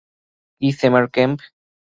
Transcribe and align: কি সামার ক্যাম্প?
কি 0.61 0.67
সামার 0.79 1.05
ক্যাম্প? 1.15 1.39